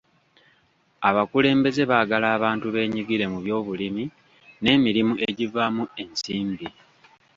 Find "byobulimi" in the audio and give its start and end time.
3.45-4.03